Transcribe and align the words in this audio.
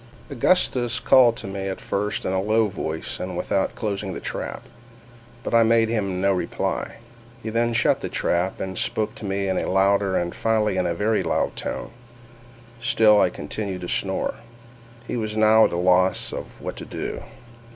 Augustus 0.31 0.99
called 0.99 1.35
to 1.37 1.45
me 1.45 1.67
at 1.67 1.79
first 1.79 2.25
in 2.25 2.33
a 2.33 2.41
low 2.41 2.67
voice 2.67 3.19
and 3.19 3.37
without 3.37 3.75
closing 3.75 4.15
the 4.15 4.19
trap—but 4.19 5.53
I 5.53 5.61
made 5.61 5.89
him 5.89 6.19
no 6.19 6.33
reply. 6.33 6.95
He 7.43 7.51
then 7.51 7.73
shut 7.73 8.01
the 8.01 8.09
trap, 8.09 8.59
and 8.59 8.79
spoke 8.79 9.13
to 9.13 9.25
me 9.25 9.47
in 9.47 9.59
a 9.59 9.69
louder, 9.69 10.17
and 10.17 10.33
finally 10.33 10.77
in 10.77 10.87
a 10.87 10.95
very 10.95 11.21
loud 11.21 11.55
tone—still 11.55 13.21
I 13.21 13.29
continued 13.29 13.81
to 13.81 13.87
snore. 13.89 14.33
He 15.05 15.17
was 15.17 15.37
now 15.37 15.65
at 15.65 15.71
a 15.71 15.77
loss 15.77 16.33
what 16.57 16.77
to 16.77 16.85
do. 16.85 17.21